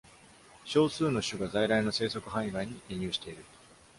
[0.65, 3.45] 少数の種が在来の生息範囲外に移入している。